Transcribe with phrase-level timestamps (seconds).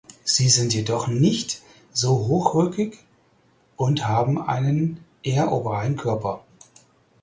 [0.23, 1.61] Sie sind jedoch nicht
[1.93, 2.97] so hochrückig
[3.77, 6.43] und haben einen eher ovalen Körper.